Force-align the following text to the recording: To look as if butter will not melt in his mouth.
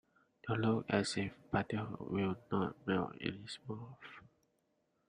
To 0.47 0.53
look 0.55 0.87
as 0.89 1.15
if 1.15 1.31
butter 1.51 1.85
will 1.99 2.35
not 2.51 2.87
melt 2.87 3.13
in 3.19 3.43
his 3.43 3.59
mouth. 3.67 3.99